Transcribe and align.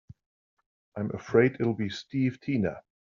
I'm 0.97 1.11
afraid 1.13 1.57
it'll 1.59 1.75
be 1.75 1.89
Steve 1.89 2.39
Tina. 2.41 2.81